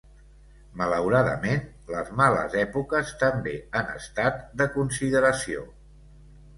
Malauradament, 0.81 1.61
les 1.91 2.09
males 2.23 2.57
èpoques 2.63 3.13
també 3.27 3.55
han 3.83 3.95
estat 4.01 4.45
de 4.65 4.71
consideració. 4.81 5.73